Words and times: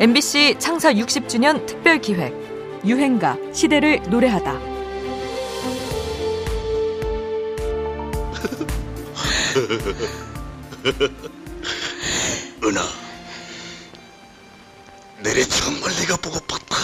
MBC 0.00 0.56
창사 0.58 0.92
60주년 0.94 1.66
특별 1.66 2.00
기획 2.00 2.32
유행가 2.86 3.36
시대를 3.52 4.00
노래하다. 4.08 4.50
은하, 12.62 12.82
내래 15.22 15.42
정말 15.44 15.90
네가 16.00 16.16
보고팠다. 16.16 16.76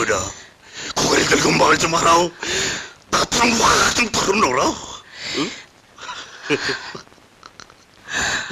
은하, 0.00 0.18
고개를 0.96 1.26
들고 1.26 1.50
말 1.52 1.78
좀 1.78 1.94
하라오. 1.94 2.30
나처럼 3.10 3.52
화좀 3.52 4.08
털어놓으라. 4.10 4.64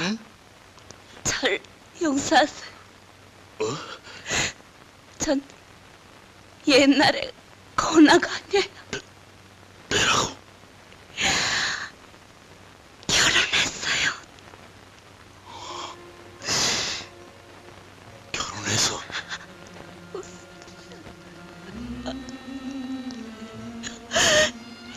응? 0.01 0.17
절 1.23 1.59
용서하세요. 2.01 2.66
어? 3.59 3.65
전 5.19 5.41
옛날에 6.67 7.31
고나가 7.75 8.29
아니에요. 8.31 8.63
내 9.89 9.97
라고? 10.05 10.35
결혼했어요. 13.07 14.11
결혼해서 18.31 18.99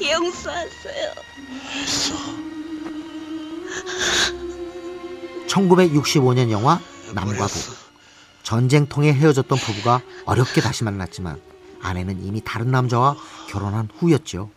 용서하세요. 0.03 1.13
했어. 1.75 2.15
1965년 5.49 6.51
영화 6.51 6.81
남과. 7.15 7.47
부부. 7.47 7.80
전쟁통에 8.51 9.13
헤어졌던 9.13 9.59
부부가 9.59 10.03
어렵게 10.25 10.61
다시 10.61 10.83
만났지만 10.83 11.41
아내는 11.81 12.25
이미 12.25 12.43
다른 12.45 12.73
남자와 12.73 13.15
결혼한 13.49 13.89
후였죠. 13.97 14.51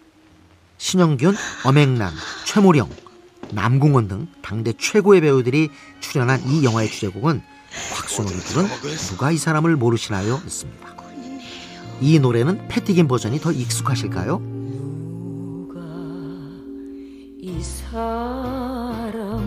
신영균, 0.79 1.35
엄앵란, 1.63 2.11
최모령, 2.47 2.89
남궁원 3.51 4.07
등 4.07 4.27
당대 4.41 4.73
최고의 4.75 5.21
배우들이 5.21 5.69
출연한 5.99 6.41
이 6.47 6.63
영화의 6.63 6.89
주제곡은 6.89 7.43
곽순옥이 7.93 8.35
부른 8.35 8.67
누가 9.09 9.29
이 9.29 9.37
사람을 9.37 9.75
모르시나요? 9.75 10.41
였습니다. 10.45 10.95
이 12.01 12.17
노래는 12.17 12.67
패티김 12.69 13.07
버전이 13.07 13.39
더 13.41 13.51
익숙하실까요? 13.51 14.39
누가 14.39 15.81
이 17.39 17.61
사람을 17.61 19.43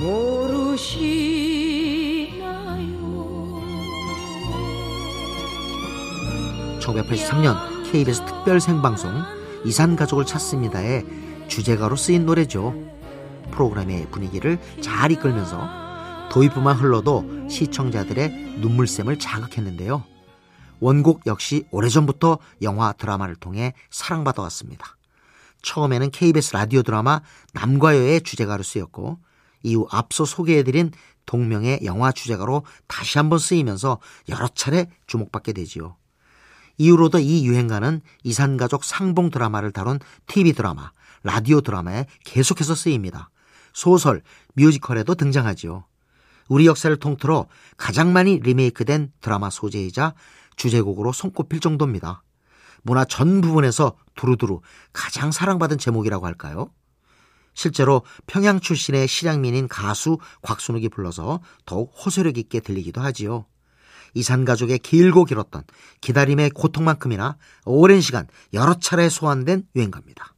모르시 0.00 1.47
1983년 6.88 7.90
KBS 7.90 8.24
특별 8.24 8.60
생방송 8.60 9.10
이산 9.64 9.96
가족을 9.96 10.24
찾습니다의 10.24 11.04
주제가로 11.48 11.96
쓰인 11.96 12.26
노래죠. 12.26 12.74
프로그램의 13.50 14.10
분위기를 14.10 14.58
잘 14.80 15.10
이끌면서 15.10 15.68
도입부만 16.30 16.76
흘러도 16.76 17.48
시청자들의 17.48 18.58
눈물샘을 18.60 19.18
자극했는데요. 19.18 20.04
원곡 20.80 21.26
역시 21.26 21.64
오래전부터 21.70 22.38
영화 22.62 22.92
드라마를 22.92 23.34
통해 23.36 23.74
사랑받아 23.90 24.42
왔습니다. 24.42 24.96
처음에는 25.62 26.10
KBS 26.10 26.52
라디오 26.54 26.82
드라마 26.82 27.20
남과 27.52 27.96
여의 27.96 28.20
주제가로 28.20 28.62
쓰였고 28.62 29.18
이후 29.64 29.88
앞서 29.90 30.24
소개해드린 30.24 30.92
동명의 31.26 31.80
영화 31.84 32.12
주제가로 32.12 32.62
다시 32.86 33.18
한번 33.18 33.38
쓰이면서 33.38 33.98
여러 34.28 34.46
차례 34.48 34.86
주목받게 35.06 35.52
되지요. 35.52 35.96
이후로도 36.78 37.18
이 37.18 37.46
유행가는 37.46 38.00
이산가족 38.24 38.84
상봉 38.84 39.30
드라마를 39.30 39.72
다룬 39.72 39.98
TV 40.26 40.52
드라마, 40.52 40.92
라디오 41.22 41.60
드라마에 41.60 42.06
계속해서 42.24 42.74
쓰입니다. 42.74 43.30
소설, 43.72 44.22
뮤지컬에도 44.54 45.14
등장하지요. 45.14 45.84
우리 46.48 46.66
역사를 46.66 46.94
통틀어 46.96 47.46
가장 47.76 48.12
많이 48.12 48.38
리메이크된 48.38 49.12
드라마 49.20 49.50
소재이자 49.50 50.14
주제곡으로 50.56 51.12
손꼽힐 51.12 51.60
정도입니다. 51.60 52.22
문화 52.82 53.04
전 53.04 53.40
부분에서 53.40 53.96
두루두루 54.14 54.62
가장 54.92 55.30
사랑받은 55.30 55.78
제목이라고 55.78 56.26
할까요? 56.26 56.70
실제로 57.54 58.02
평양 58.26 58.60
출신의 58.60 59.08
실향민인 59.08 59.66
가수 59.68 60.18
곽순욱이 60.42 60.88
불러서 60.88 61.40
더욱 61.66 61.92
호소력 61.92 62.38
있게 62.38 62.60
들리기도 62.60 63.00
하지요. 63.00 63.46
이산 64.14 64.44
가족의 64.44 64.78
길고 64.80 65.24
길었던 65.24 65.62
기다림의 66.00 66.50
고통만큼이나 66.50 67.36
오랜 67.64 68.00
시간 68.00 68.26
여러 68.52 68.74
차례 68.74 69.08
소환된 69.08 69.64
유행가입니다. 69.76 70.34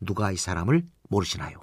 누가 0.00 0.30
이 0.32 0.36
사람을 0.36 0.84
모르시나요? 1.08 1.60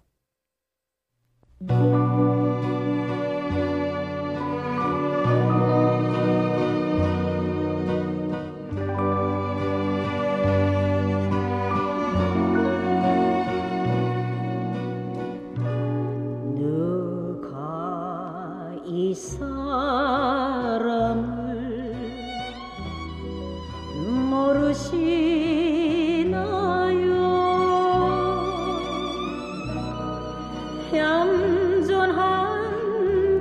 얌전한 30.94 32.28